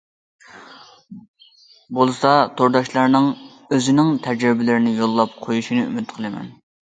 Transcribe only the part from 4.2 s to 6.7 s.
تەجرىبىلىرىنى يوللاپ قويۇشىنى ئۈمىد قىلىمەن.